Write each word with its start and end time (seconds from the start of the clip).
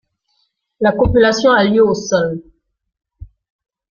La 0.79 0.93
copulation 0.93 1.51
a 1.51 1.63
lieu 1.63 1.85
au 1.85 1.93
sol. 1.93 2.41